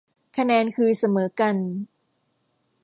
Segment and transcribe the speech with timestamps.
[0.37, 1.55] คะแนนคือเสมอกัน